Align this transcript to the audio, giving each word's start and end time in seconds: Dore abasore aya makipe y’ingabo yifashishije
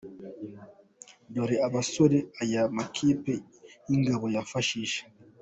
Dore 1.33 1.55
abasore 1.67 2.17
aya 2.41 2.63
makipe 2.75 3.33
y’ingabo 3.87 4.25
yifashishije 4.33 4.99